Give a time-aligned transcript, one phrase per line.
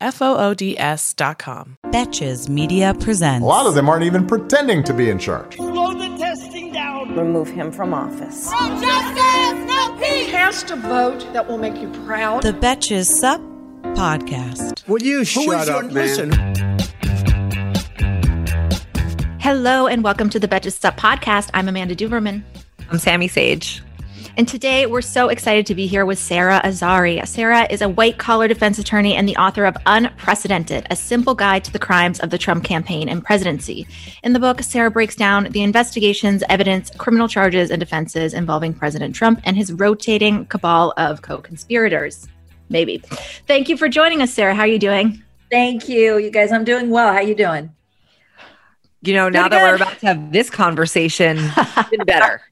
[0.00, 1.78] F O O D S dot com.
[1.86, 3.42] Betches Media presents.
[3.42, 5.56] A lot of them aren't even pretending to be in charge.
[5.56, 7.16] Slow the testing down.
[7.16, 8.50] remove him from office.
[8.50, 10.30] No justice, no peace.
[10.30, 12.42] Cast a vote that will make you proud.
[12.42, 13.40] The Betches Sup
[13.96, 14.86] Podcast.
[14.86, 15.94] Will you shut up, man?
[15.94, 16.30] Listen.
[19.40, 21.48] Hello and welcome to the Betches Sup podcast.
[21.54, 22.42] I'm Amanda Duberman.
[22.90, 23.82] I'm Sami Sage.
[24.38, 27.26] And today we're so excited to be here with Sara Azari.
[27.26, 31.64] Sara is a white collar defense attorney and the author of Unprecedented, a simple guide
[31.64, 33.86] to the crimes of the Trump campaign and presidency.
[34.24, 39.14] In the book, Sara breaks down the investigations, evidence, criminal charges, and defenses involving President
[39.14, 42.28] Trump and his rotating cabal of co conspirators.
[42.68, 42.98] Maybe.
[43.46, 44.54] Thank you for joining us, Sara.
[44.54, 45.22] How are you doing?
[45.50, 46.52] Thank you, you guys.
[46.52, 47.10] I'm doing well.
[47.10, 47.74] How are you doing?
[49.00, 51.38] You know, now Pretty that we're about to have this conversation,
[51.90, 52.42] even better.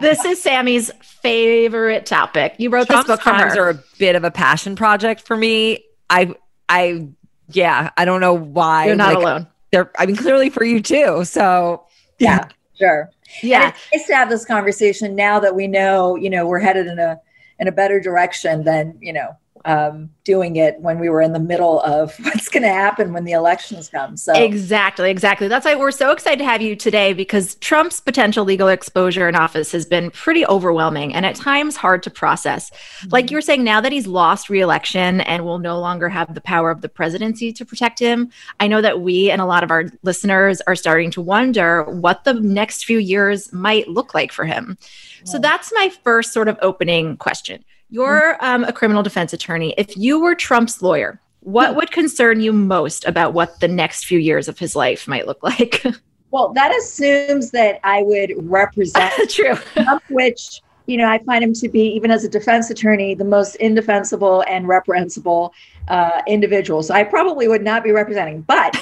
[0.00, 2.54] this is Sami's favorite topic.
[2.58, 3.62] You wrote Trump's this book for crimes her.
[3.62, 5.84] are a bit of a passion project for me.
[6.10, 6.34] I,
[6.68, 7.08] I,
[7.50, 8.86] yeah, I don't know why.
[8.86, 9.46] You're not like, alone.
[9.70, 11.24] They're, I mean, clearly for you too.
[11.24, 11.84] So,
[12.18, 13.10] Yeah, sure.
[13.42, 13.66] Yeah.
[13.66, 16.86] And it's nice to have this conversation now that we know, you know, we're headed
[16.86, 17.20] in a
[17.58, 21.40] in a better direction than, you know, um, doing it when we were in the
[21.40, 24.16] middle of what's going to happen when the elections come.
[24.16, 25.48] So Exactly, exactly.
[25.48, 29.34] That's why we're so excited to have you today because Trump's potential legal exposure in
[29.34, 32.70] office has been pretty overwhelming and at times hard to process.
[33.10, 36.40] Like you were saying, now that he's lost reelection and will no longer have the
[36.40, 38.30] power of the presidency to protect him,
[38.60, 42.24] I know that we and a lot of our listeners are starting to wonder what
[42.24, 44.78] the next few years might look like for him.
[45.24, 47.64] So that's my first sort of opening question.
[47.94, 49.72] You're um, a criminal defense attorney.
[49.78, 54.18] If you were Trump's lawyer, what would concern you most about what the next few
[54.18, 55.80] years of his life might look like?
[56.32, 59.54] well, that assumes that I would represent True.
[59.54, 63.24] Trump, which you know I find him to be, even as a defense attorney, the
[63.24, 65.54] most indefensible and reprehensible
[65.86, 66.82] uh, individual.
[66.82, 68.74] So I probably would not be representing, but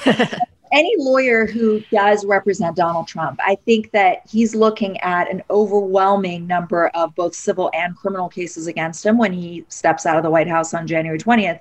[0.73, 6.47] any lawyer who does represent Donald Trump, I think that he's looking at an overwhelming
[6.47, 10.31] number of both civil and criminal cases against him when he steps out of the
[10.31, 11.59] White House on January 20th.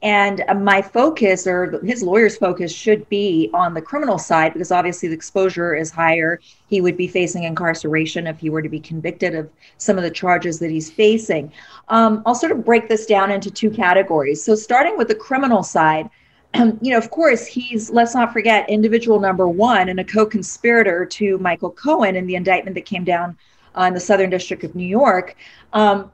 [0.00, 4.70] And uh, my focus, or his lawyer's focus, should be on the criminal side because
[4.70, 6.40] obviously the exposure is higher.
[6.68, 10.10] He would be facing incarceration if he were to be convicted of some of the
[10.10, 11.52] charges that he's facing.
[11.88, 14.42] Um, I'll sort of break this down into two categories.
[14.42, 16.08] So, starting with the criminal side,
[16.54, 21.04] you know, of course, he's, let's not forget, individual number one and a co conspirator
[21.06, 23.36] to Michael Cohen in the indictment that came down
[23.78, 25.36] in the Southern District of New York.
[25.72, 26.10] Um,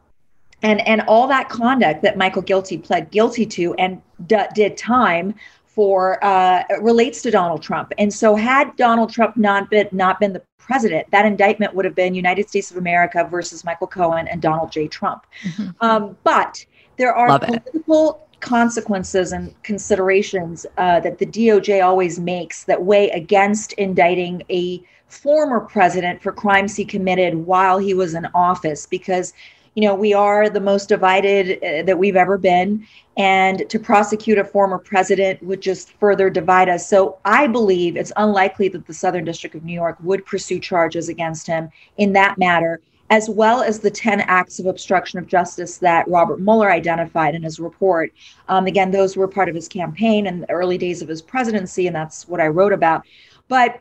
[0.62, 5.34] and, and all that conduct that Michael guilty pled guilty to and d- did time
[5.66, 7.92] for uh, relates to Donald Trump.
[7.98, 11.94] And so, had Donald Trump not been not been the president, that indictment would have
[11.94, 14.88] been United States of America versus Michael Cohen and Donald J.
[14.88, 15.26] Trump.
[15.80, 16.64] Um, but
[16.96, 17.46] there are Love it.
[17.46, 24.82] political consequences and considerations uh, that the DOJ always makes that weigh against indicting a
[25.08, 28.84] former president for crimes he committed while he was in office.
[28.84, 29.32] Because
[29.74, 32.86] you know we are the most divided uh, that we've ever been.
[33.16, 36.86] And to prosecute a former president would just further divide us.
[36.88, 41.08] So i believe it's unlikely that the southern district of new york would pursue charges
[41.08, 45.78] against him in that matter as well as the 10 acts of obstruction of justice
[45.78, 48.12] that Robert Mueller identified in his report.
[48.48, 51.86] Um, again, those were part of his campaign in the early days of his presidency,
[51.86, 53.02] and that's what I wrote about.
[53.48, 53.80] But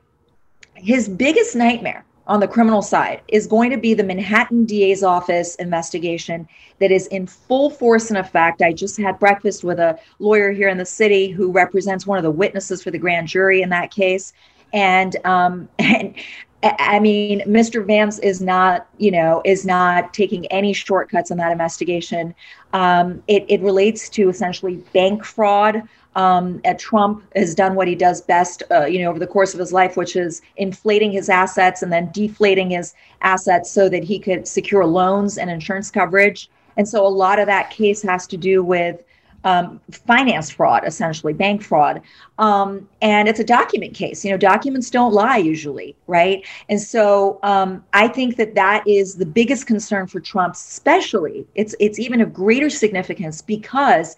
[0.76, 5.56] his biggest nightmare on the criminal side is going to be the Manhattan DA's office
[5.56, 6.48] investigation
[6.80, 8.62] that is in full force and effect.
[8.62, 12.24] I just had breakfast with a lawyer here in the city who represents one of
[12.24, 14.34] the witnesses for the grand jury in that case.
[14.74, 16.16] And um, and
[16.64, 17.86] I mean, Mr.
[17.86, 22.34] Vance is not, you know, is not taking any shortcuts on that investigation.
[22.72, 25.84] Um, it, it relates to essentially bank fraud
[26.16, 29.60] Um, Trump has done what he does best, uh, you know, over the course of
[29.60, 34.20] his life, which is inflating his assets and then deflating his assets so that he
[34.20, 36.50] could secure loans and insurance coverage.
[36.78, 39.02] And so a lot of that case has to do with
[39.44, 42.02] um, finance fraud, essentially bank fraud.
[42.38, 44.24] Um, and it's a document case.
[44.24, 46.46] You know, documents don't lie usually, right?
[46.70, 51.46] And so um, I think that that is the biggest concern for Trump, especially.
[51.56, 54.16] It's it's even of greater significance because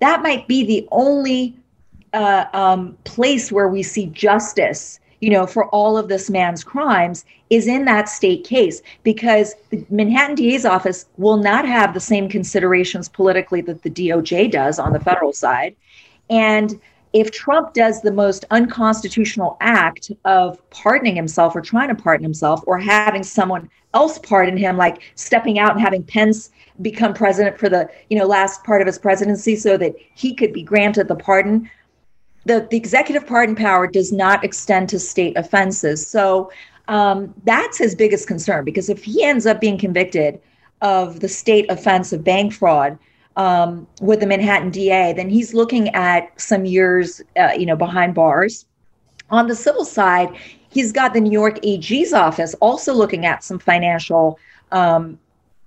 [0.00, 1.54] that might be the only
[2.12, 7.24] uh, um, place where we see justice you know, for all of this man's crimes
[7.48, 12.28] is in that state case because the Manhattan DA's office will not have the same
[12.28, 15.76] considerations politically that the DOJ does on the federal side.
[16.28, 16.78] And
[17.12, 22.60] if Trump does the most unconstitutional act of pardoning himself or trying to pardon himself
[22.66, 27.68] or having someone else pardon him, like stepping out and having Pence become president for
[27.68, 31.14] the you know last part of his presidency so that he could be granted the
[31.14, 31.70] pardon
[32.44, 36.06] the, the executive pardon power does not extend to state offenses.
[36.06, 36.50] So
[36.88, 40.40] um, that's his biggest concern because if he ends up being convicted
[40.80, 42.98] of the state offense of bank fraud
[43.36, 48.14] um, with the Manhattan DA, then he's looking at some years, uh, you know, behind
[48.14, 48.66] bars.
[49.30, 50.28] On the civil side,
[50.68, 54.38] he's got the New York AG's office also looking at some financial,
[54.72, 55.18] um,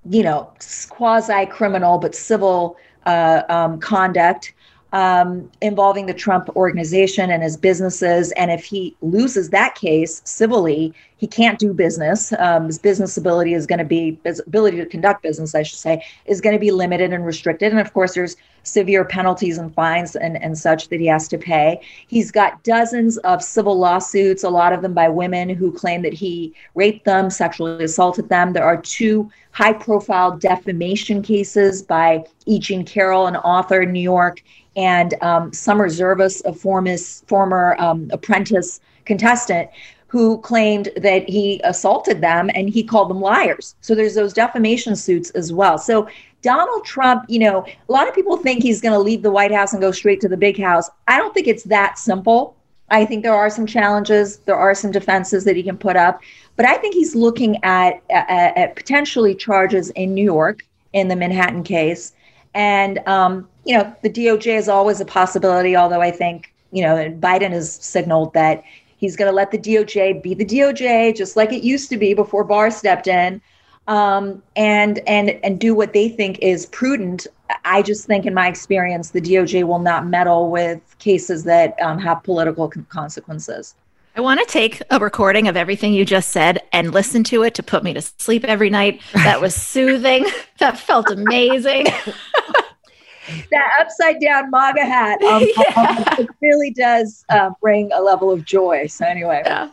[0.10, 0.52] you know,
[0.90, 2.76] quasi criminal but civil
[3.06, 4.54] uh, um, conduct
[4.96, 8.32] um, involving the Trump organization and his businesses.
[8.32, 12.32] And if he loses that case civilly, he can't do business.
[12.40, 15.80] Um, his business ability is going to be, his ability to conduct business, I should
[15.80, 17.74] say, is going to be limited and restricted.
[17.74, 21.38] And of course, there's severe penalties and fines and, and such that he has to
[21.38, 21.80] pay.
[22.08, 26.14] He's got dozens of civil lawsuits, a lot of them by women who claim that
[26.14, 28.54] he raped them, sexually assaulted them.
[28.54, 32.60] There are two high profile defamation cases by E.
[32.60, 34.44] Jean Carroll, an author in New York,
[34.76, 39.70] and um, Summer Zervos, a former, former um, apprentice contestant,
[40.08, 43.76] who claimed that he assaulted them and he called them liars.
[43.82, 45.78] So there's those defamation suits as well.
[45.78, 46.08] So
[46.46, 49.52] Donald Trump, you know, a lot of people think he's going to leave the White
[49.52, 50.92] House and go straight to the big house.
[51.08, 52.56] I don't think it's that simple.
[52.92, 56.22] I think there are some challenges, there are some defenses that he can put up,
[56.56, 60.64] but I think he's looking at, at, at potentially charges in New York
[60.94, 62.14] in the Manhattan case.
[62.54, 67.10] And um, you know, the DOJ is always a possibility, although I think, you know,
[67.20, 68.64] Biden has signaled that
[68.98, 72.14] he's going to let the DOJ be the DOJ, just like it used to be
[72.14, 73.42] before Barr stepped in,
[73.88, 77.28] um, and and and do what they think is prudent.
[77.64, 82.00] I just think, in my experience, the DOJ will not meddle with cases that um,
[82.00, 83.76] have political consequences.
[84.18, 87.54] I want to take a recording of everything you just said and listen to it
[87.56, 89.02] to put me to sleep every night.
[89.14, 90.26] That was soothing.
[90.60, 91.86] that felt amazing.
[93.52, 96.16] that upside down MAGA hat um, yeah.
[96.20, 98.88] it really does uh, bring a level of joy.
[98.88, 99.42] So anyway.
[99.46, 99.70] Yeah.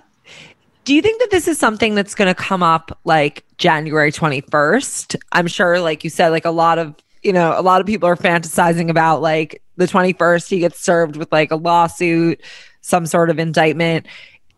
[0.84, 5.16] Do you think that this is something that's going to come up like January 21st?
[5.32, 8.08] I'm sure, like you said, like a lot of, you know, a lot of people
[8.08, 12.40] are fantasizing about like the 21st, he gets served with like a lawsuit,
[12.80, 14.06] some sort of indictment.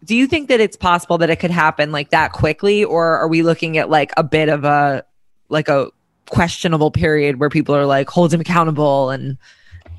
[0.04, 2.84] Do you think that it's possible that it could happen like that quickly?
[2.84, 5.04] Or are we looking at like a bit of a,
[5.50, 5.90] like a
[6.30, 9.10] questionable period where people are like, hold him accountable.
[9.10, 9.38] And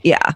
[0.04, 0.32] yeah.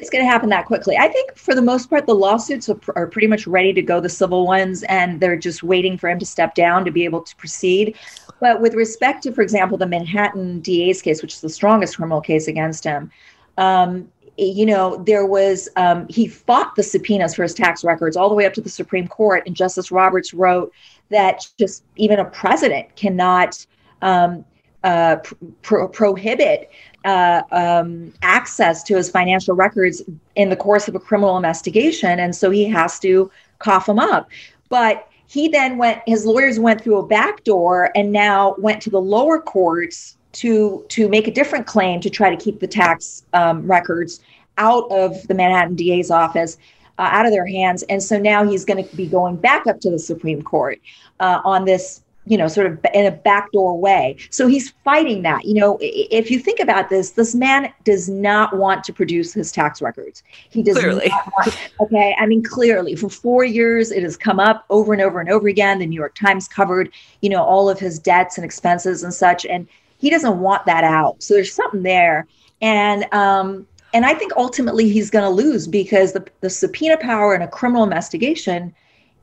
[0.00, 0.96] It's going to happen that quickly.
[0.96, 3.82] I think for the most part, the lawsuits are, pr- are pretty much ready to
[3.82, 7.04] go, the civil ones, and they're just waiting for him to step down to be
[7.04, 7.96] able to proceed.
[8.40, 12.22] But with respect to, for example, the Manhattan DA's case, which is the strongest criminal
[12.22, 13.10] case against him,
[13.58, 18.30] um, you know, there was, um, he fought the subpoenas for his tax records all
[18.30, 19.42] the way up to the Supreme Court.
[19.46, 20.72] And Justice Roberts wrote
[21.10, 23.66] that just even a president cannot
[24.00, 24.46] um,
[24.84, 25.16] uh,
[25.62, 26.70] pro- prohibit
[27.04, 30.02] uh, um, access to his financial records
[30.36, 32.18] in the course of a criminal investigation.
[32.18, 34.30] And so he has to cough them up.
[34.68, 38.90] But he then went, his lawyers went through a back door and now went to
[38.90, 43.24] the lower courts to to make a different claim to try to keep the tax
[43.32, 44.20] um, records
[44.58, 46.56] out of the Manhattan DA's office,
[46.98, 47.82] uh, out of their hands.
[47.84, 50.80] And so now he's going to be going back up to the Supreme Court
[51.18, 54.16] uh, on this you know, sort of in a backdoor way.
[54.30, 55.46] So he's fighting that.
[55.46, 59.50] You know, if you think about this, this man does not want to produce his
[59.50, 60.22] tax records.
[60.48, 61.08] He does clearly.
[61.08, 62.14] not want, okay.
[62.20, 65.48] I mean, clearly for four years, it has come up over and over and over
[65.48, 65.80] again.
[65.80, 69.44] The New York Times covered, you know, all of his debts and expenses and such.
[69.44, 69.66] And
[69.98, 71.20] he doesn't want that out.
[71.24, 72.28] So there's something there.
[72.62, 77.34] And, um, and I think ultimately he's going to lose because the, the subpoena power
[77.34, 78.72] in a criminal investigation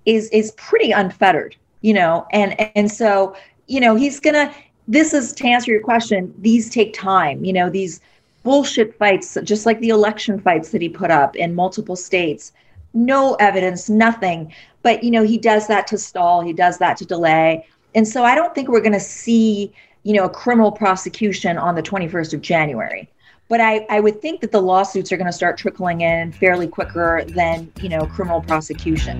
[0.06, 1.56] is is pretty unfettered
[1.88, 3.36] you know and and so
[3.68, 4.54] you know he's gonna
[4.88, 8.02] this is to answer your question these take time you know these
[8.48, 12.54] bullshit fights, just like the election fights that he put up in multiple states.
[12.94, 14.54] No evidence, nothing.
[14.84, 16.40] But you know, he does that to stall.
[16.40, 17.66] He does that to delay.
[17.94, 21.76] And so I don't think we're going to see, you know, a criminal prosecution on
[21.76, 23.10] the 21st of January.
[23.50, 26.70] But I, I would think that the lawsuits are going to start trickling in fairly
[26.70, 29.20] quicker than, you know, criminal prosecution.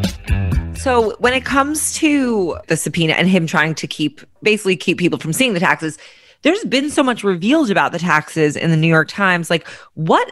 [0.77, 5.19] So when it comes to the subpoena and him trying to keep basically keep people
[5.19, 5.97] from seeing the taxes,
[6.41, 9.49] there's been so much revealed about the taxes in the New York Times.
[9.49, 10.31] Like what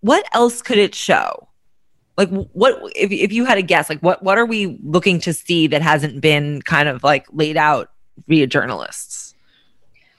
[0.00, 1.48] what else could it show?
[2.18, 5.32] Like what if if you had a guess, like what what are we looking to
[5.32, 7.90] see that hasn't been kind of like laid out
[8.28, 9.34] via journalists?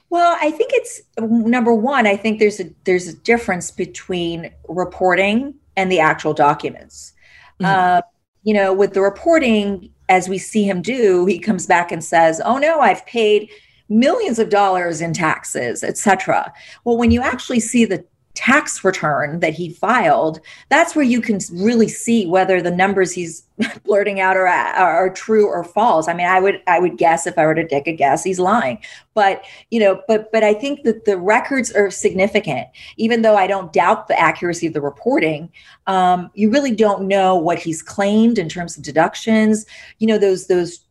[0.09, 2.07] Well, I think it's number one.
[2.07, 7.13] I think there's a there's a difference between reporting and the actual documents.
[7.59, 7.65] Mm-hmm.
[7.65, 8.01] Uh,
[8.47, 12.39] you know, with the reporting, as we see him do, he comes back and says,
[12.45, 13.49] "Oh no, I've paid
[13.89, 16.53] millions of dollars in taxes, etc."
[16.85, 18.05] Well, when you actually see the
[18.37, 20.39] tax return that he filed,
[20.69, 23.43] that's where you can really see whether the numbers he's
[23.83, 26.07] blurting out are, are, true or false.
[26.07, 28.37] I mean, I would I would guess if I were to take a guess, he's
[28.37, 28.77] lying.
[29.15, 32.67] But you know, but but I think that the records are significant.
[32.97, 35.51] Even though I don't doubt the accuracy of the reporting,
[35.87, 39.65] um, you really don't know what he's claimed in terms of deductions.
[39.97, 40.81] You know, those those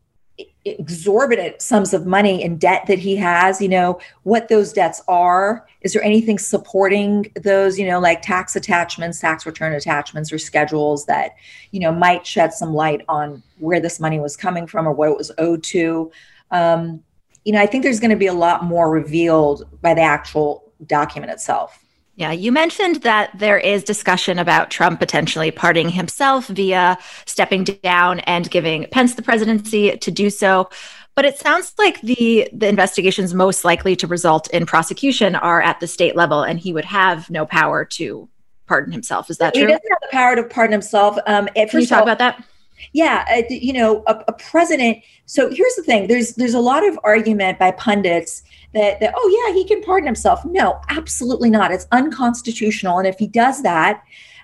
[0.67, 5.67] exorbitant sums of money in debt that he has you know what those debts are.
[5.83, 11.07] Is there anything supporting those you know like tax attachments tax return attachments or schedules
[11.07, 11.37] that
[11.71, 15.09] you know might shed some light on where this money was coming from or what
[15.09, 16.11] it was owed to?
[16.51, 17.03] Um,
[17.47, 20.71] you know i think there's going to be a lot more revealed by the actual
[20.87, 21.86] document itself
[22.17, 26.97] yeah, you mentioned that there is discussion about Trump potentially pardoning himself via
[27.27, 30.71] stepping down and giving Pence the presidency to do so.
[31.15, 35.79] But it sounds like the the investigations most likely to result in prosecution are at
[35.81, 38.29] the state level, and he would have no power to
[38.67, 39.29] pardon himself.
[39.29, 39.69] Is that he true?
[39.69, 41.19] He doesn't have the power to pardon himself.
[41.27, 42.43] Um, if Can you talk all, about that?
[42.93, 45.03] Yeah, uh, you know, a, a president.
[45.27, 48.43] So here's the thing: there's there's a lot of argument by pundits
[48.75, 53.17] that, that oh yeah he can pardon himself no absolutely not it's unconstitutional and if
[53.19, 54.03] he does that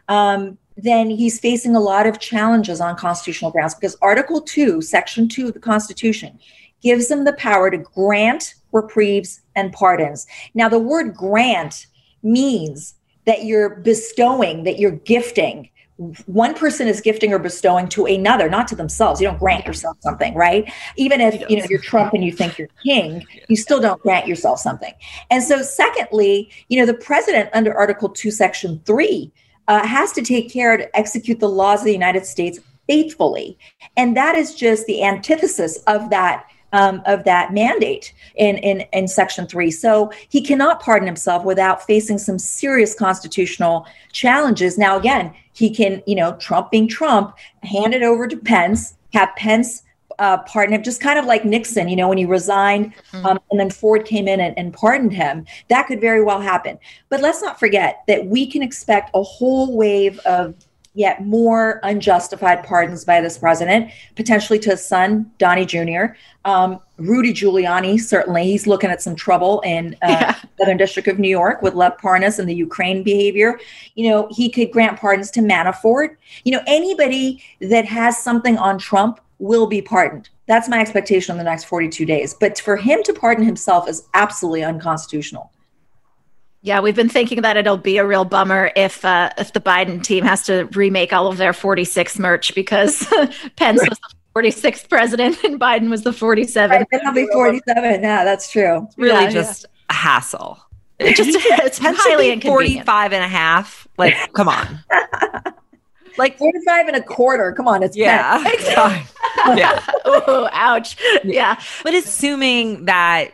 [0.08, 5.28] um, then he's facing a lot of challenges on constitutional grounds because article 2 section
[5.28, 6.38] 2 of the constitution
[6.82, 10.26] gives him the power to grant reprieves and pardons.
[10.54, 11.86] Now, the word grant
[12.22, 15.70] means that you're bestowing, that you're gifting.
[16.26, 19.20] One person is gifting or bestowing to another, not to themselves.
[19.20, 20.72] You don't grant yourself something, right?
[20.96, 24.26] Even if you know you're Trump and you think you're king, you still don't grant
[24.26, 24.94] yourself something.
[25.30, 29.30] And so, secondly, you know, the president under Article 2, Section 3
[29.68, 33.58] uh, has to take care to execute the laws of the United States faithfully.
[33.96, 39.08] And that is just the antithesis of that um, of that mandate in, in, in
[39.08, 39.70] Section 3.
[39.70, 44.78] So he cannot pardon himself without facing some serious constitutional challenges.
[44.78, 49.30] Now, again, he can, you know, Trump being Trump, hand it over to Pence, have
[49.36, 49.82] Pence
[50.18, 53.26] uh, pardon him, just kind of like Nixon, you know, when he resigned mm-hmm.
[53.26, 55.46] um, and then Ford came in and, and pardoned him.
[55.68, 56.78] That could very well happen.
[57.08, 60.54] But let's not forget that we can expect a whole wave of
[60.94, 66.14] yet more unjustified pardons by this president, potentially to his son, Donnie Jr.
[66.44, 70.38] Um, Rudy Giuliani, certainly, he's looking at some trouble in uh, yeah.
[70.58, 73.58] Southern District of New York with Lev Parnas and the Ukraine behavior.
[73.94, 76.16] You know, he could grant pardons to Manafort.
[76.44, 80.28] You know, anybody that has something on Trump will be pardoned.
[80.46, 82.34] That's my expectation in the next 42 days.
[82.34, 85.50] But for him to pardon himself is absolutely unconstitutional.
[86.64, 90.02] Yeah, we've been thinking that it'll be a real bummer if uh, if the Biden
[90.02, 93.04] team has to remake all of their 46 merch because
[93.56, 96.70] Pence was the 46th president and Biden was the 47th.
[96.70, 98.02] Right, it'll be 47.
[98.02, 98.84] Yeah, that's true.
[98.86, 99.86] It's really yeah, just yeah.
[99.90, 100.58] a hassle.
[101.00, 102.86] It just it's highly inconvenient.
[102.86, 103.88] 45 and a half.
[103.98, 104.78] Like, come on.
[106.18, 107.52] like 45 and a quarter.
[107.52, 108.42] Come on, it's yeah.
[109.56, 109.84] yeah.
[110.04, 110.96] oh, ouch.
[111.24, 111.60] Yeah.
[111.82, 113.32] But assuming that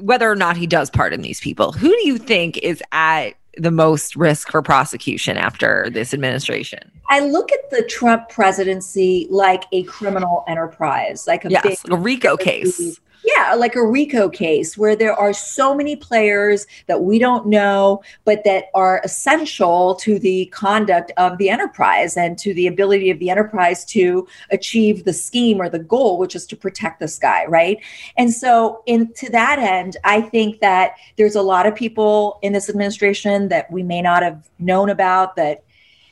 [0.00, 3.70] whether or not he does pardon these people, who do you think is at the
[3.70, 6.90] most risk for prosecution after this administration?
[7.08, 11.96] I look at the Trump presidency like a criminal enterprise, like a yes, big a
[11.96, 12.98] RICO case.
[13.24, 18.02] Yeah, like a RICO case where there are so many players that we don't know,
[18.24, 23.20] but that are essential to the conduct of the enterprise and to the ability of
[23.20, 27.44] the enterprise to achieve the scheme or the goal, which is to protect this guy,
[27.46, 27.78] right?
[28.16, 32.52] And so, in to that end, I think that there's a lot of people in
[32.52, 35.62] this administration that we may not have known about that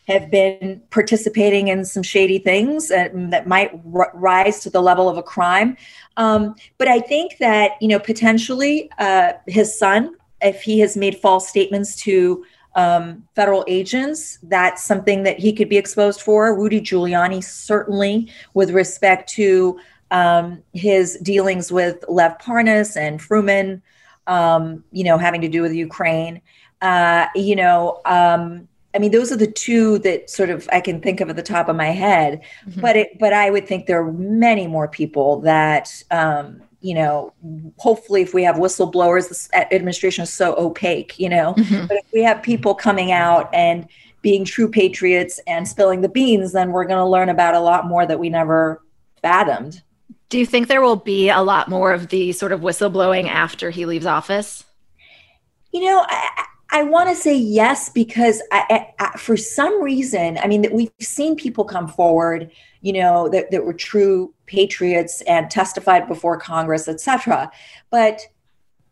[0.07, 5.09] have been participating in some shady things that, that might r- rise to the level
[5.09, 5.77] of a crime.
[6.17, 11.19] Um, but I think that, you know, potentially uh, his son, if he has made
[11.19, 16.57] false statements to um, federal agents, that's something that he could be exposed for.
[16.57, 19.79] Rudy Giuliani, certainly, with respect to
[20.11, 23.81] um, his dealings with Lev Parnas and Fruman,
[24.27, 26.41] um, you know, having to do with Ukraine.
[26.81, 31.01] Uh, you know, um, I mean, those are the two that sort of I can
[31.01, 32.41] think of at the top of my head.
[32.67, 32.81] Mm-hmm.
[32.81, 37.33] But it, but I would think there are many more people that, um, you know,
[37.77, 41.55] hopefully, if we have whistleblowers, this administration is so opaque, you know.
[41.55, 41.87] Mm-hmm.
[41.87, 43.87] But if we have people coming out and
[44.23, 47.87] being true patriots and spilling the beans, then we're going to learn about a lot
[47.87, 48.83] more that we never
[49.23, 49.83] fathomed.
[50.29, 53.71] Do you think there will be a lot more of the sort of whistleblowing after
[53.71, 54.65] he leaves office?
[55.73, 60.47] You know, I, I want to say yes because I, I, for some reason, I
[60.47, 65.51] mean, that we've seen people come forward, you know, that, that were true patriots and
[65.51, 67.51] testified before Congress, etc.
[67.91, 68.21] But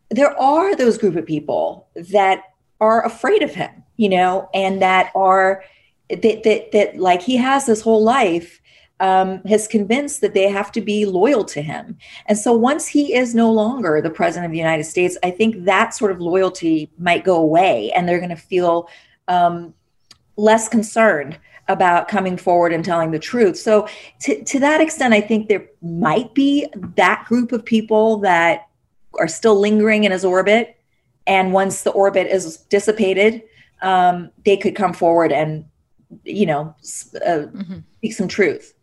[0.09, 2.43] there are those group of people that
[2.81, 5.63] are afraid of him, you know, and that are
[6.09, 8.58] that that that like he has this whole life
[8.99, 11.97] um, has convinced that they have to be loyal to him.
[12.25, 15.63] And so once he is no longer the president of the United States, I think
[15.65, 18.89] that sort of loyalty might go away and they're going to feel
[19.27, 19.73] um,
[20.35, 23.55] less concerned about coming forward and telling the truth.
[23.55, 23.87] So
[24.21, 28.67] to, to that extent, I think there might be that group of people that
[29.19, 30.77] are still lingering in his orbit.
[31.27, 33.43] And once the orbit is dissipated,
[33.81, 35.65] um, they could come forward and,
[36.23, 36.75] you know,
[37.23, 37.79] uh, mm-hmm.
[37.97, 38.73] speak some truth.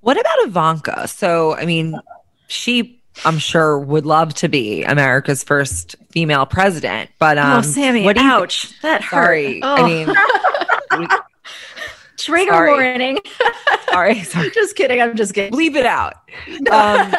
[0.00, 1.08] What about Ivanka?
[1.08, 2.00] So, I mean,
[2.48, 7.10] she, I'm sure, would love to be America's first female president.
[7.18, 9.10] But oh, um, oh, Sami, what do you, ouch, that hurt.
[9.10, 9.74] Sorry, oh.
[9.74, 11.08] I mean.
[12.16, 12.70] Trigger sorry.
[12.70, 13.18] warning.
[13.90, 14.50] sorry, sorry.
[14.54, 15.00] Just kidding.
[15.00, 15.56] I'm just kidding.
[15.56, 16.14] Leave it out.
[16.70, 17.14] Um,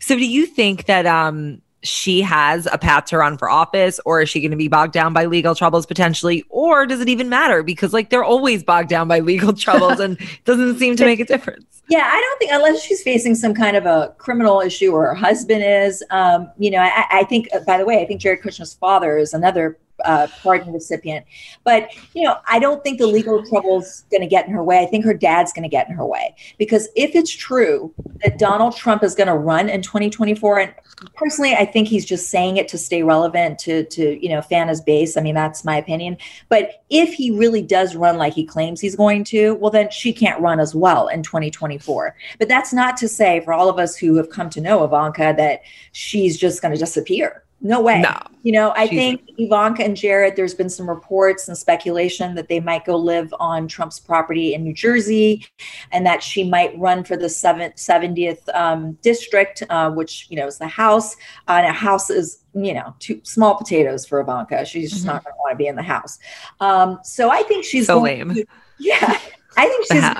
[0.00, 4.20] so, do you think that um, she has a path to run for office or
[4.22, 7.28] is she going to be bogged down by legal troubles potentially or does it even
[7.28, 7.62] matter?
[7.62, 11.24] Because like they're always bogged down by legal troubles and doesn't seem to make a
[11.24, 11.82] difference.
[11.88, 15.14] Yeah i don't think unless she's facing some kind of a criminal issue or her
[15.14, 18.42] husband is um, you know I, I, think uh, by the way i think jared
[18.42, 21.26] kushner's father is another uh, pardon recipient.
[21.64, 24.80] But you know, I don't think the legal trouble's going to get in her way.
[24.80, 27.92] I think her dad's going to get in her way because if it's true
[28.24, 30.74] that Donald Trump is going to run in 2024, and
[31.14, 34.68] personally, I think he's just saying it to stay relevant to to you know fan
[34.68, 35.16] his base.
[35.16, 36.16] I mean, that's my opinion.
[36.48, 40.12] But if he really does run like he claims he's going to, well, then she
[40.12, 42.14] can't run as well in 2024.
[42.38, 45.34] But that's not to say for all of us who have come to know Ivanka
[45.36, 47.42] that she's just going to disappear.
[47.60, 48.00] No way.
[48.00, 48.16] No.
[48.42, 52.48] You know, I She's- think Ivanka and Jared, there's been some reports and speculation that
[52.48, 55.44] they might go live on Trump's property in New Jersey
[55.90, 60.46] and that she might run for the seventh, 70th um, district, uh, which, you know,
[60.46, 61.14] is the House.
[61.48, 64.64] Uh, and a House is, you know, two small potatoes for Ivanka.
[64.64, 66.18] She's just not going to want to be in the House.
[66.60, 68.34] Um, so I think she's So lame.
[68.34, 68.44] to-
[68.78, 69.18] yeah.
[69.56, 70.14] I think she's going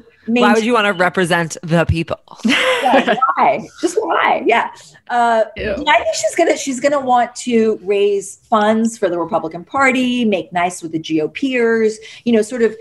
[0.00, 2.20] to Why would you want to represent the people?
[2.44, 3.66] yeah, why?
[3.80, 4.42] Just why?
[4.46, 4.70] Yeah.
[5.08, 10.24] Uh, I think she's gonna she's gonna want to raise funds for the Republican Party,
[10.24, 12.76] make nice with the GOPers, you know, sort of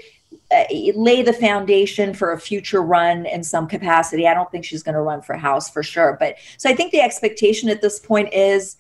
[0.52, 4.28] uh, lay the foundation for a future run in some capacity.
[4.28, 6.92] I don't think she's going to run for House for sure, but so I think
[6.92, 8.78] the expectation at this point is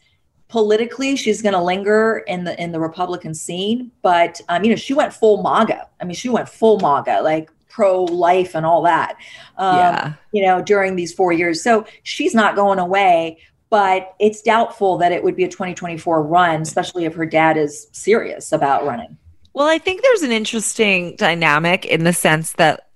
[0.50, 4.76] politically she's going to linger in the in the Republican scene, but um, you know,
[4.76, 5.88] she went full MAGA.
[6.00, 9.16] I mean, she went full MAGA, like pro life and all that.
[9.58, 10.14] Um, Yeah.
[10.34, 13.40] You know, during these four years, so she's not going away.
[13.70, 17.88] But it's doubtful that it would be a 2024 run, especially if her dad is
[17.94, 19.18] serious about running.
[19.54, 22.90] Well, I think there's an interesting dynamic in the sense that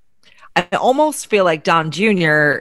[0.55, 2.57] I almost feel like Don Jr.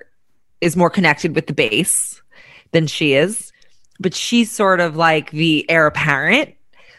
[0.61, 2.23] is more connected with the base
[2.71, 3.53] than she is,
[3.99, 6.55] but she's sort of like the heir apparent.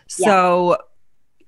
[0.07, 0.77] So,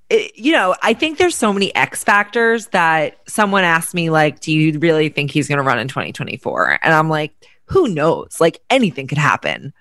[0.09, 4.39] it, you know, I think there's so many X factors that someone asked me, like,
[4.39, 6.79] do you really think he's going to run in 2024?
[6.81, 7.33] And I'm like,
[7.65, 8.39] who knows?
[8.39, 9.73] Like, anything could happen.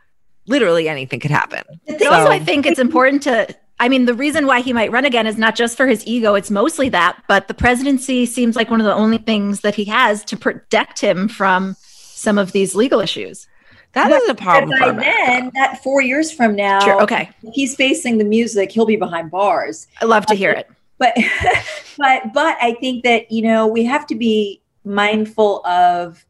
[0.46, 1.62] Literally anything could happen.
[1.86, 3.54] And also, I think it's important to.
[3.78, 6.34] I mean, the reason why he might run again is not just for his ego;
[6.34, 7.20] it's mostly that.
[7.26, 11.00] But the presidency seems like one of the only things that he has to protect
[11.00, 13.48] him from some of these legal issues.
[13.96, 17.30] That But- is a problem by then, that four years from now, Sure, okay.
[17.42, 19.86] if he's facing the music, he'll be behind bars.
[20.02, 20.68] I love to hear it.
[20.98, 21.16] But,
[21.98, 26.26] but, but I think that you know we have to be mindful of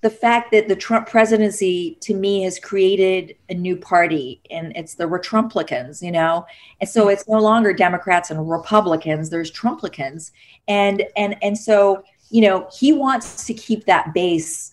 [0.00, 4.94] the fact that the Trump presidency, to me, has created a new party, and it's
[4.94, 6.44] the Retrumplicans, you know,
[6.80, 9.30] and so it's no longer Democrats and Republicans.
[9.30, 10.32] There's Trumplicans,
[10.66, 14.72] and and and so you know he wants to keep that base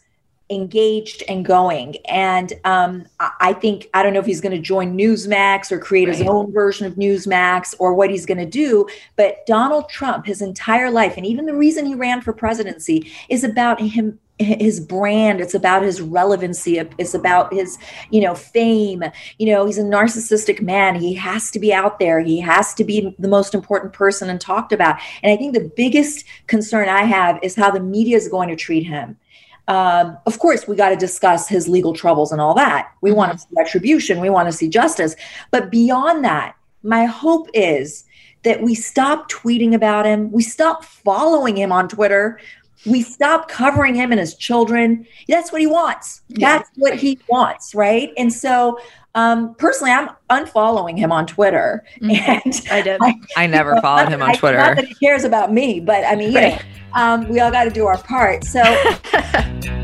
[0.53, 1.97] engaged and going.
[2.05, 6.07] And um, I think I don't know if he's going to join Newsmax or create
[6.07, 8.87] his own version of Newsmax or what he's going to do.
[9.15, 13.43] But Donald Trump, his entire life, and even the reason he ran for presidency, is
[13.43, 15.39] about him his brand.
[15.39, 16.79] It's about his relevancy.
[16.79, 17.77] It's about his
[18.09, 19.03] you know fame.
[19.37, 20.95] You know he's a narcissistic man.
[20.95, 22.19] He has to be out there.
[22.19, 24.99] He has to be the most important person and talked about.
[25.21, 28.55] And i think the biggest concern i have is how the media is going to
[28.55, 29.17] treat him
[29.67, 32.91] um, of course, we got to discuss his legal troubles and all that.
[33.01, 34.19] We want to see retribution.
[34.19, 35.15] We want to see justice.
[35.51, 38.03] But beyond that, my hope is
[38.43, 40.31] that we stop tweeting about him.
[40.31, 42.39] We stop following him on Twitter.
[42.85, 45.05] We stop covering him and his children.
[45.27, 46.21] That's what he wants.
[46.29, 46.57] Yeah.
[46.57, 48.11] That's what he wants, right?
[48.17, 48.79] And so,
[49.15, 51.85] um, personally, I'm unfollowing him on Twitter.
[52.01, 52.99] And I did.
[53.37, 54.57] I never followed him on I- Twitter.
[54.57, 56.57] Not that he cares about me, but I mean, you know,
[56.93, 58.43] um, we all got to do our part.
[58.43, 58.61] So.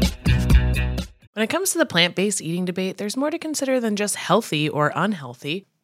[1.34, 4.18] When it comes to the plant based eating debate, there's more to consider than just
[4.18, 5.68] healthy or unhealthy.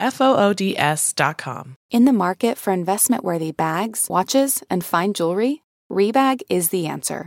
[0.00, 1.74] F O O D S dot com.
[1.90, 7.26] In the market for investment worthy bags, watches, and fine jewelry, Rebag is the answer.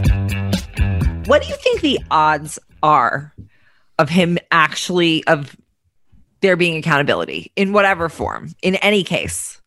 [1.25, 3.33] What do you think the odds are
[3.99, 5.55] of him actually of
[6.41, 9.61] there being accountability in whatever form in any case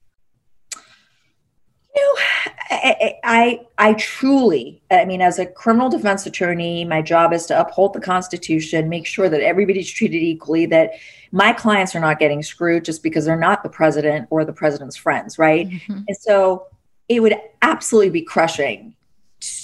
[1.95, 2.23] you know
[2.71, 7.61] I, I i truly i mean as a criminal defense attorney my job is to
[7.61, 10.95] uphold the constitution make sure that everybody's treated equally that
[11.31, 14.97] my clients are not getting screwed just because they're not the president or the president's
[14.97, 16.01] friends right mm-hmm.
[16.09, 16.67] and so
[17.09, 18.97] it would absolutely be crushing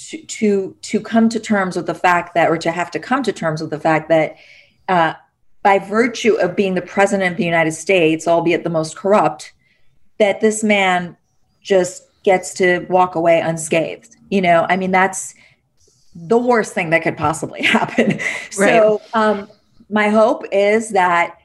[0.09, 3.23] to, to to come to terms with the fact that or to have to come
[3.23, 4.35] to terms with the fact that
[4.89, 5.13] uh,
[5.63, 9.53] by virtue of being the president of the United States, albeit the most corrupt,
[10.17, 11.15] that this man
[11.61, 14.15] just gets to walk away unscathed.
[14.29, 15.35] You know, I mean, that's
[16.15, 18.19] the worst thing that could possibly happen.
[18.57, 18.81] Right.
[18.81, 19.49] So, um,
[19.89, 21.37] my hope is that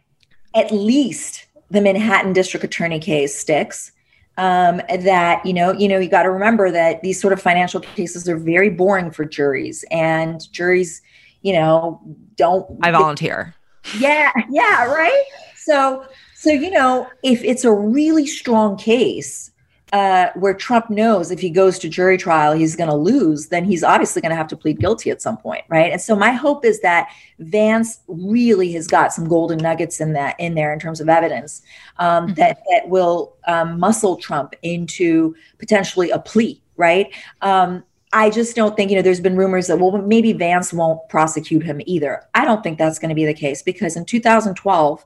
[0.55, 3.92] at least the Manhattan District Attorney case sticks.
[4.38, 7.81] Um, that you know, you know, you got to remember that these sort of financial
[7.81, 11.01] cases are very boring for juries, and juries
[11.46, 12.01] you know,
[12.35, 13.55] don't I volunteer.
[13.99, 15.25] Yeah, yeah, right.
[15.55, 19.53] So so you know, if it's a really strong case
[19.92, 23.64] uh, where Trump knows if he goes to jury trial he's going to lose, then
[23.64, 25.92] he's obviously going to have to plead guilty at some point, right?
[25.92, 30.35] And so my hope is that Vance really has got some golden nuggets in that
[30.40, 31.62] in there in terms of evidence
[31.99, 32.35] um, mm-hmm.
[32.35, 37.14] that that will um, muscle Trump into potentially a plea, right?
[37.42, 41.07] Um, I just don't think, you know, there's been rumors that, well, maybe Vance won't
[41.09, 42.22] prosecute him either.
[42.35, 45.05] I don't think that's going to be the case because in 2012,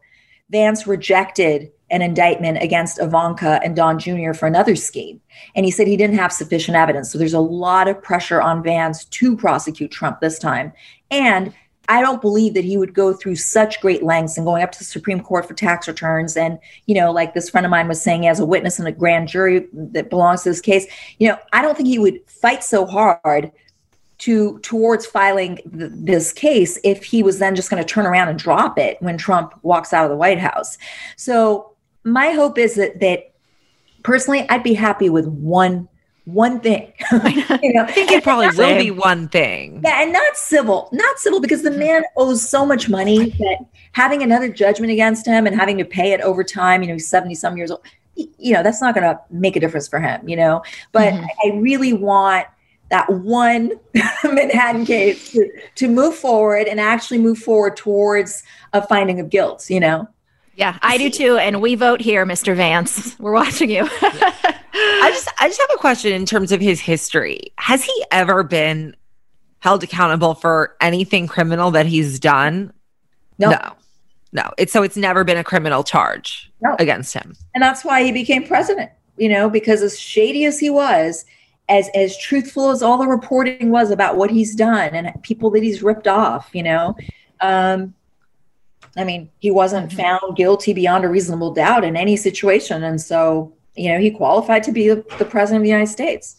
[0.50, 4.32] Vance rejected an indictment against Ivanka and Don Jr.
[4.32, 5.20] for another scheme.
[5.54, 7.10] And he said he didn't have sufficient evidence.
[7.10, 10.72] So there's a lot of pressure on Vance to prosecute Trump this time.
[11.10, 11.52] And
[11.88, 14.78] I don't believe that he would go through such great lengths and going up to
[14.78, 16.36] the Supreme Court for tax returns.
[16.36, 18.92] And, you know, like this friend of mine was saying, as a witness in a
[18.92, 20.86] grand jury that belongs to this case,
[21.18, 23.50] you know, I don't think he would fight so hard
[24.18, 28.28] to towards filing th- this case if he was then just going to turn around
[28.28, 30.78] and drop it when Trump walks out of the White House.
[31.16, 31.69] So
[32.04, 33.32] my hope is that that
[34.02, 35.88] personally, I'd be happy with one
[36.24, 36.92] one thing.
[37.12, 39.80] you know, I think it probably will be one thing.
[39.84, 43.58] Yeah, and not civil, not civil, because the man owes so much money that
[43.92, 47.08] having another judgment against him and having to pay it over time, you know, he's
[47.08, 47.80] 70 some years old,
[48.14, 50.62] you know, that's not going to make a difference for him, you know.
[50.92, 51.26] But mm-hmm.
[51.44, 52.46] I really want
[52.90, 53.72] that one
[54.24, 59.68] Manhattan case to, to move forward and actually move forward towards a finding of guilt,
[59.70, 60.08] you know.
[60.56, 61.38] Yeah, I do too.
[61.38, 62.54] And we vote here, Mr.
[62.54, 63.18] Vance.
[63.18, 63.88] We're watching you.
[64.72, 67.52] I just I just have a question in terms of his history.
[67.56, 68.94] Has he ever been
[69.60, 72.72] held accountable for anything criminal that he's done?
[73.38, 73.50] No.
[73.50, 73.72] No.
[74.32, 74.50] No.
[74.58, 76.76] It's so it's never been a criminal charge no.
[76.78, 77.34] against him.
[77.54, 81.24] And that's why he became president, you know, because as shady as he was,
[81.68, 85.62] as as truthful as all the reporting was about what he's done and people that
[85.62, 86.96] he's ripped off, you know,
[87.40, 87.94] um,
[88.96, 90.00] I mean, he wasn't mm-hmm.
[90.00, 92.82] found guilty beyond a reasonable doubt in any situation.
[92.82, 96.36] And so, you know, he qualified to be the, the president of the United States.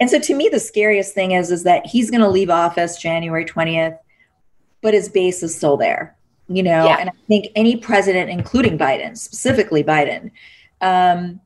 [0.00, 2.96] And so to me, the scariest thing is, is that he's going to leave office
[2.96, 3.98] January 20th,
[4.80, 6.16] but his base is still there,
[6.48, 6.86] you know?
[6.86, 6.96] Yeah.
[6.98, 10.32] And I think any president, including Biden, specifically Biden,
[10.80, 11.40] um,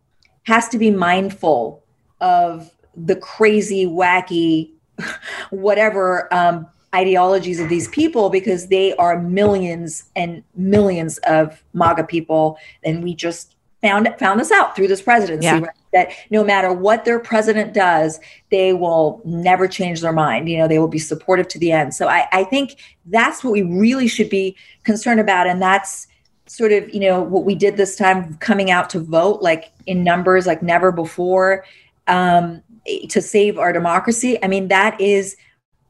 [0.45, 1.85] has to be mindful
[2.21, 4.71] of the crazy, wacky,
[5.51, 6.67] whatever um,
[6.97, 13.15] ideologies of these people because they are millions and millions of MAGA people, and we
[13.15, 15.45] just found found this out through this presidency.
[15.45, 15.61] Yeah.
[15.61, 15.71] Right?
[15.93, 20.49] That no matter what their president does, they will never change their mind.
[20.49, 21.95] You know, they will be supportive to the end.
[21.95, 26.07] So I, I think that's what we really should be concerned about, and that's
[26.47, 30.05] sort of you know what we did this time coming out to vote like in
[30.05, 31.65] numbers like never before
[32.07, 32.63] um,
[33.09, 35.37] to save our democracy i mean that is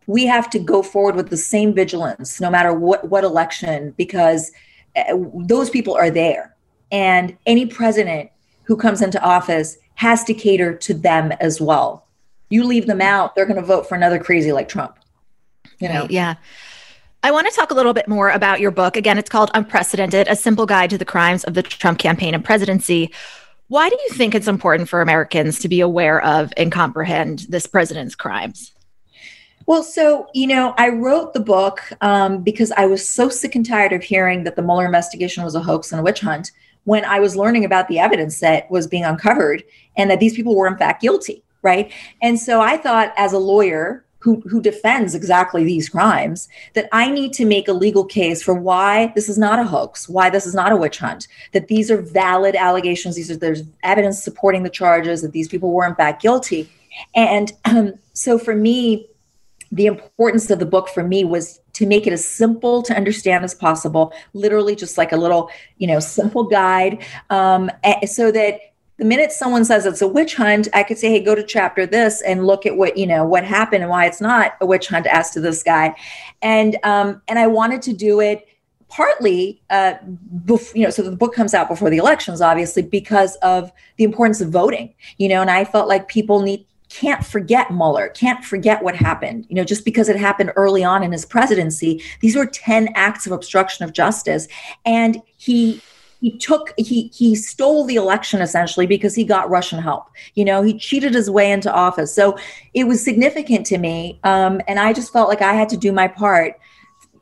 [0.07, 4.53] we have to go forward with the same vigilance no matter what what election because
[4.97, 6.55] uh, those people are there
[6.90, 8.31] and any president
[8.64, 12.07] who comes into office has to cater to them as well
[12.51, 14.99] you leave them out they're going to vote for another crazy like trump
[15.79, 16.35] you know right, yeah
[17.23, 18.97] I want to talk a little bit more about your book.
[18.97, 22.45] Again, it's called Unprecedented A Simple Guide to the Crimes of the Trump Campaign and
[22.45, 23.12] Presidency.
[23.66, 27.66] Why do you think it's important for Americans to be aware of and comprehend this
[27.66, 28.76] president's crimes?
[29.66, 33.66] Well, so, you know, I wrote the book um, because I was so sick and
[33.66, 36.52] tired of hearing that the Mueller investigation was a hoax and a witch hunt
[36.85, 39.64] when I was learning about the evidence that was being uncovered
[39.96, 41.42] and that these people were, in fact, guilty.
[41.62, 41.92] Right.
[42.22, 47.11] And so I thought, as a lawyer, who, who defends exactly these crimes, that I
[47.11, 50.46] need to make a legal case for why this is not a hoax, why this
[50.46, 54.62] is not a witch hunt, that these are valid allegations, these are there's evidence supporting
[54.62, 56.68] the charges, that these people were in fact guilty.
[57.14, 59.09] And um, so for me,
[59.72, 63.44] the importance of the book for me was to make it as simple to understand
[63.44, 67.70] as possible, literally just like a little, you know, simple guide, um,
[68.07, 68.61] so that
[68.98, 71.85] the minute someone says it's a witch hunt, I could say, hey, go to chapter
[71.85, 74.88] this and look at what, you know, what happened and why it's not a witch
[74.88, 75.94] hunt as to this guy.
[76.40, 78.48] And um, and I wanted to do it
[78.88, 79.94] partly uh,
[80.44, 84.05] bef- you know so the book comes out before the elections obviously because of the
[84.05, 86.64] importance of voting you know and i felt like people need
[86.97, 89.45] can't forget Mueller, can't forget what happened.
[89.51, 93.27] You know, just because it happened early on in his presidency, these were 10 acts
[93.27, 94.49] of obstruction of justice.
[94.87, 95.83] And he
[96.23, 100.07] he took he he stole the election essentially because he got Russian help.
[100.35, 102.15] You know, he cheated his way into office.
[102.15, 102.39] So
[102.73, 105.93] it was significant to me, um, and I just felt like I had to do
[105.93, 106.59] my part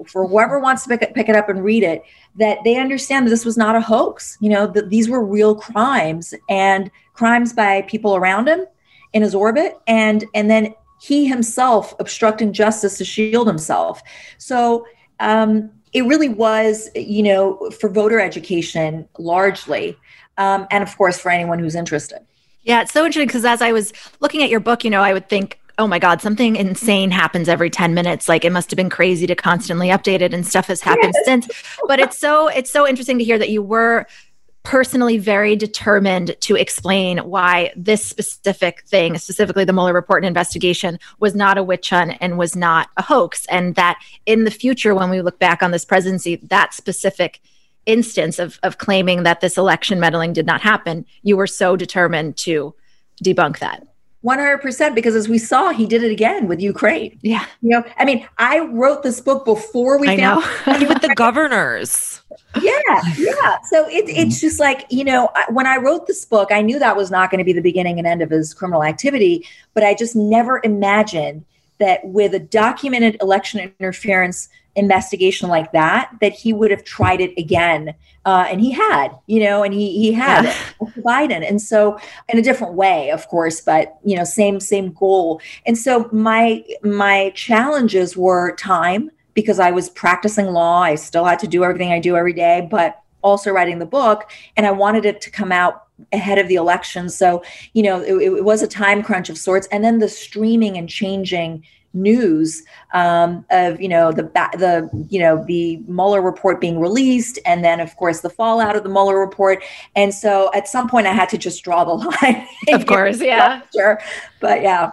[0.06, 2.04] for whoever wants to pick it, pick it up and read it.
[2.36, 4.38] That they understand that this was not a hoax.
[4.40, 8.66] You know, that these were real crimes and crimes by people around him
[9.14, 14.02] in his orbit, and and then he himself obstructing justice to shield himself.
[14.36, 14.86] So.
[15.20, 19.96] Um, it really was, you know, for voter education largely,
[20.38, 22.18] um, and of course for anyone who's interested.
[22.64, 25.12] Yeah, it's so interesting because as I was looking at your book, you know, I
[25.12, 28.28] would think, oh my God, something insane happens every 10 minutes.
[28.28, 31.24] Like it must have been crazy to constantly update it and stuff has happened yes.
[31.24, 31.48] since.
[31.86, 34.06] But it's so it's so interesting to hear that you were
[34.64, 40.98] personally very determined to explain why this specific thing, specifically the Mueller report and investigation,
[41.20, 43.46] was not a witch hunt and was not a hoax.
[43.46, 47.40] And that in the future, when we look back on this presidency, that specific
[47.84, 52.36] instance of, of claiming that this election meddling did not happen, you were so determined
[52.38, 52.74] to
[53.22, 53.86] debunk that.
[54.24, 57.18] 100% because as we saw he did it again with ukraine.
[57.22, 57.46] Yeah.
[57.60, 60.36] You know i mean i wrote this book before we I know.
[60.66, 62.22] with the governors.
[62.60, 63.58] Yeah yeah.
[63.64, 64.46] So it, it's mm-hmm.
[64.46, 67.38] just like you know when i wrote this book i knew that was not going
[67.38, 71.44] to be the beginning and end of his criminal activity but i just never imagined
[71.78, 77.32] that with a documented election interference investigation like that that he would have tried it
[77.38, 77.94] again.
[78.24, 80.54] Uh, and he had you know and he he had yeah.
[80.98, 81.48] biden.
[81.48, 85.40] And so in a different way of course but you know same same goal.
[85.66, 90.82] And so my my challenges were time because i was practicing law.
[90.82, 94.30] I still had to do everything i do every day but also writing the book.
[94.56, 95.82] And i wanted it to come out
[96.12, 97.08] ahead of the election.
[97.08, 99.68] So you know it, it was a time crunch of sorts.
[99.70, 104.24] And then the streaming and changing news um, of you know the
[104.58, 108.82] the you know the Mueller report being released, and then of course the fallout of
[108.82, 109.62] the Mueller report.
[109.96, 112.46] And so at some point, I had to just draw the line.
[112.68, 114.00] Of course, yeah, sure,
[114.40, 114.90] but yeah.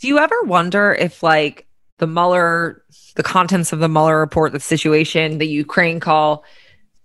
[0.00, 1.66] Do you ever wonder if like
[1.98, 2.82] the Mueller,
[3.14, 6.44] the contents of the Mueller report, the situation, the Ukraine call?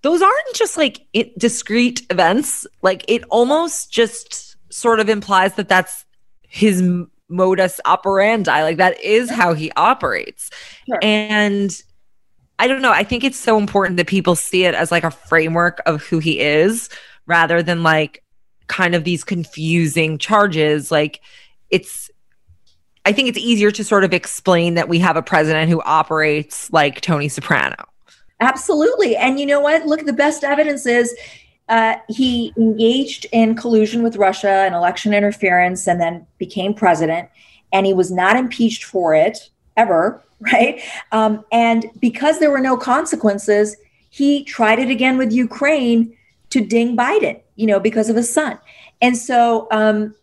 [0.02, 2.66] Those aren't just like it, discrete events.
[2.82, 6.06] Like it almost just sort of implies that that's
[6.48, 6.82] his
[7.30, 8.62] modus operandi.
[8.62, 10.50] Like that is how he operates.
[10.86, 11.00] Sure.
[11.02, 11.72] And
[12.60, 12.92] I don't know.
[12.92, 16.20] I think it's so important that people see it as like a framework of who
[16.20, 16.90] he is
[17.26, 18.24] rather than like
[18.68, 20.92] kind of these confusing charges.
[20.92, 21.22] Like
[21.70, 22.10] it's,
[23.06, 26.72] I think it's easier to sort of explain that we have a president who operates
[26.74, 27.76] like Tony Soprano.
[28.40, 29.16] Absolutely.
[29.16, 29.86] And you know what?
[29.86, 31.16] Look, the best evidence is
[31.70, 37.30] uh, he engaged in collusion with Russia and election interference and then became president.
[37.74, 40.82] And he was not impeached for it ever, right?
[41.12, 43.76] Um, and because there were no consequences,
[44.10, 46.16] he tried it again with Ukraine
[46.50, 48.58] to ding Biden, you know, because of his son.
[49.02, 50.16] And so, um,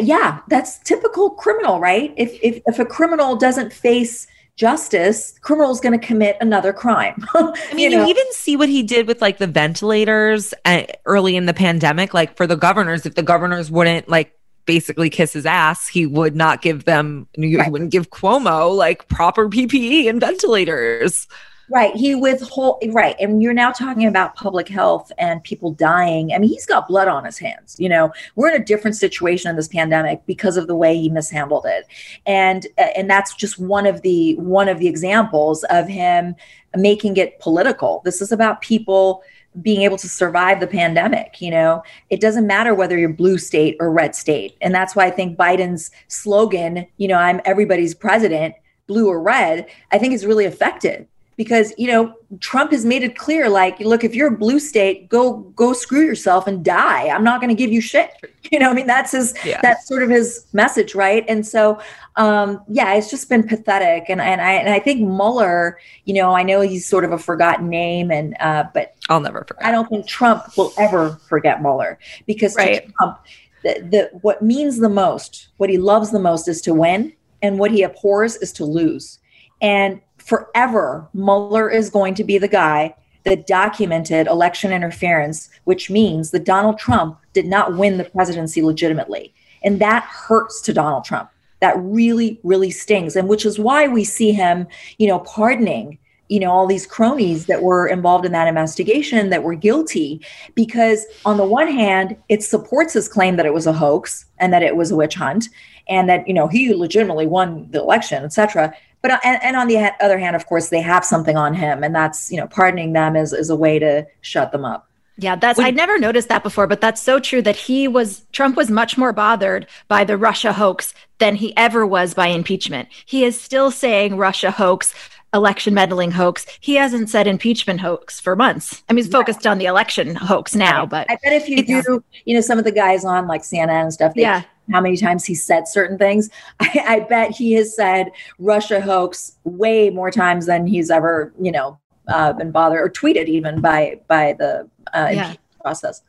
[0.00, 2.12] yeah, that's typical criminal, right?
[2.16, 4.26] If, if, if a criminal doesn't face
[4.58, 7.24] justice, criminal is going to commit another crime.
[7.34, 8.04] I mean, you, know?
[8.04, 11.54] you, even see what he did with like the ventilators at, uh, early in the
[11.54, 14.32] pandemic, like for the governors, if the governors wouldn't like
[14.66, 17.70] basically kiss his ass, he would not give them, he right.
[17.70, 21.28] wouldn't give Cuomo like proper PPE and ventilators.
[21.70, 21.94] Right.
[21.94, 23.14] He withhold right.
[23.20, 26.32] And you're now talking about public health and people dying.
[26.32, 27.76] I mean, he's got blood on his hands.
[27.78, 31.10] You know, we're in a different situation in this pandemic because of the way he
[31.10, 31.86] mishandled it.
[32.24, 36.34] And and that's just one of the one of the examples of him
[36.74, 38.00] making it political.
[38.04, 39.22] This is about people
[39.60, 41.40] being able to survive the pandemic.
[41.42, 44.56] You know, it doesn't matter whether you're blue state or red state.
[44.62, 48.54] And that's why I think Biden's slogan, you know, I'm everybody's president,
[48.86, 51.06] blue or red, I think is really effective
[51.38, 55.08] because you know Trump has made it clear like look if you're a blue state
[55.08, 57.08] go go screw yourself and die.
[57.08, 58.10] I'm not going to give you shit.
[58.50, 59.60] You know I mean that's his yeah.
[59.60, 61.22] that's sort of his message right?
[61.28, 61.78] And so
[62.16, 64.04] um yeah it's just been pathetic.
[64.08, 67.18] And and I and I think Mueller you know I know he's sort of a
[67.18, 69.66] forgotten name and uh but I'll never forget.
[69.66, 72.90] I don't think Trump will ever forget Mueller because right.
[72.96, 73.18] Trump
[73.64, 77.12] the, the what means the most what he loves the most is to win
[77.42, 79.18] and what he abhors is to lose.
[79.60, 86.30] And forever, Mueller is going to be the guy that documented election interference, which means
[86.30, 89.34] that Donald Trump did not win the presidency legitimately.
[89.64, 91.30] And that hurts to Donald Trump.
[91.60, 93.16] That really, really stings.
[93.16, 94.66] And which is why we see him,
[94.98, 95.98] you know, pardoning,
[96.28, 100.20] you know, all these cronies that were involved in that investigation that were guilty.
[100.54, 104.52] Because on the one hand, it supports his claim that it was a hoax and
[104.52, 105.48] that it was a witch hunt
[105.88, 109.56] and that, you know, he legitimately won the election, et cetera but uh, and, and
[109.56, 112.46] on the other hand of course they have something on him and that's you know
[112.46, 114.88] pardoning them is, is a way to shut them up
[115.20, 118.56] yeah, that's I'd never noticed that before, but that's so true that he was Trump
[118.56, 122.88] was much more bothered by the Russia hoax than he ever was by impeachment.
[123.04, 124.94] He is still saying Russia hoax,
[125.34, 126.46] election meddling hoax.
[126.60, 128.84] He hasn't said impeachment hoax for months.
[128.88, 132.04] I mean, he's focused on the election hoax now, but I bet if you do,
[132.24, 134.96] you know, some of the guys on like CNN and stuff, they, yeah how many
[134.96, 136.30] times he said certain things.
[136.60, 141.52] I, I bet he has said Russia hoax way more times than he's ever, you
[141.52, 145.34] know, uh, been bothered or tweeted even by by the uh, yeah.
[145.60, 146.02] process.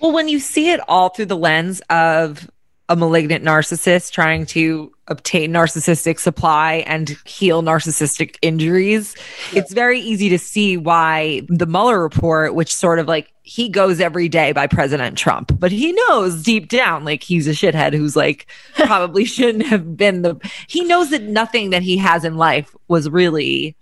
[0.00, 2.50] Well, when you see it all through the lens of
[2.92, 9.16] a malignant narcissist trying to obtain narcissistic supply and heal narcissistic injuries.
[9.50, 9.60] Yeah.
[9.60, 13.98] It's very easy to see why the Mueller report, which sort of like he goes
[13.98, 18.14] every day by President Trump, but he knows deep down like he's a shithead who's
[18.14, 20.36] like probably shouldn't have been the
[20.68, 23.74] he knows that nothing that he has in life was really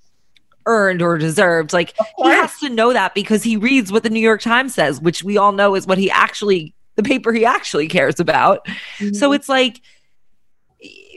[0.67, 1.73] earned or deserved.
[1.73, 5.01] Like he has to know that because he reads what the New York Times says,
[5.01, 8.65] which we all know is what he actually the paper he actually cares about.
[8.67, 9.15] Mm-hmm.
[9.15, 9.81] So it's like,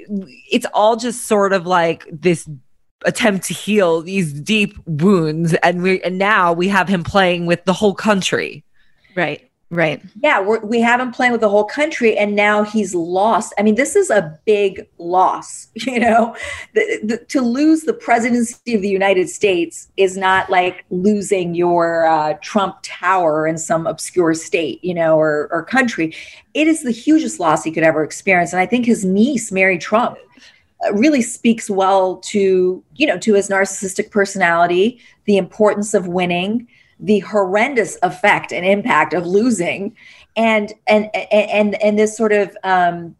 [0.06, 2.48] it's all just sort of like this
[3.06, 7.64] attempt to heal these deep wounds and we and now we have him playing with
[7.66, 8.64] the whole country
[9.16, 10.03] right Right.
[10.21, 13.55] Yeah, we're, we have him playing with the whole country, and now he's lost.
[13.57, 15.67] I mean, this is a big loss.
[15.93, 16.36] You know,
[16.74, 22.07] the, the, to lose the presidency of the United States is not like losing your
[22.07, 26.15] uh, Trump Tower in some obscure state, you know, or, or country.
[26.53, 29.78] It is the hugest loss he could ever experience, and I think his niece, Mary
[29.78, 30.17] Trump,
[30.86, 36.67] uh, really speaks well to you know to his narcissistic personality, the importance of winning
[37.00, 39.96] the horrendous effect and impact of losing
[40.36, 43.16] and and and and this sort of um,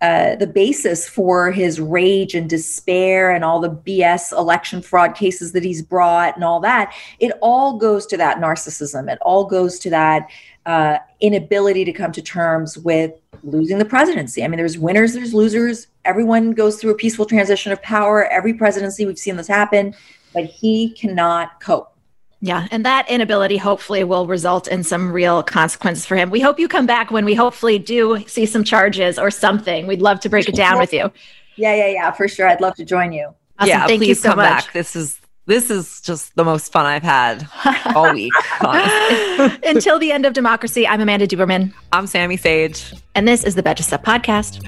[0.00, 5.50] uh, the basis for his rage and despair and all the BS election fraud cases
[5.52, 9.10] that he's brought and all that, it all goes to that narcissism.
[9.12, 10.28] It all goes to that
[10.66, 13.12] uh, inability to come to terms with
[13.42, 14.44] losing the presidency.
[14.44, 15.88] I mean, there's winners, there's losers.
[16.04, 18.26] Everyone goes through a peaceful transition of power.
[18.26, 19.96] Every presidency, we've seen this happen,
[20.32, 21.97] but he cannot cope.
[22.40, 26.30] Yeah, and that inability hopefully will result in some real consequences for him.
[26.30, 29.86] We hope you come back when we hopefully do see some charges or something.
[29.88, 31.10] We'd love to break it down with you.
[31.56, 32.48] Yeah, yeah, yeah, for sure.
[32.48, 33.34] I'd love to join you.
[33.58, 33.68] Awesome.
[33.68, 34.66] Yeah, Thank please you so come much.
[34.66, 34.72] back.
[34.72, 37.48] This is this is just the most fun I've had
[37.96, 38.32] all week.
[38.60, 41.72] Until the end of democracy, I'm Amanda Duberman.
[41.90, 42.92] I'm Sami Sage.
[43.14, 44.62] And this is the Betches Sup Podcast.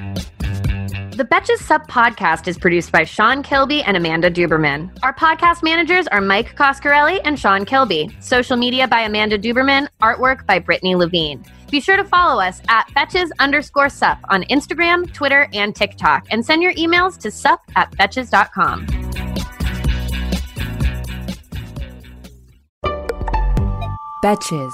[1.20, 4.90] The Betches Sup podcast is produced by Sean Kilby and Amanda Duberman.
[5.02, 8.08] Our podcast managers are Mike Coscarelli and Sean Kilby.
[8.20, 9.86] Social media by Amanda Duberman.
[10.00, 11.44] Artwork by Brittany Levine.
[11.70, 16.42] Be sure to follow us at Betches underscore sup on Instagram, Twitter, and TikTok, and
[16.42, 18.86] send your emails to sup at betches.com.
[24.24, 24.72] Betches.